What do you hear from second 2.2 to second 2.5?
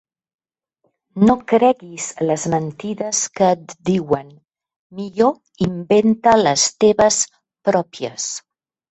les